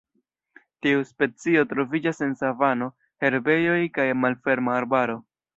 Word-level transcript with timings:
Tiu 0.85 1.03
specio 1.09 1.65
troviĝas 1.75 2.23
en 2.29 2.35
savano, 2.41 2.89
herbejoj 3.27 3.79
kaj 3.99 4.11
malferma 4.27 4.79
arbaro. 4.83 5.25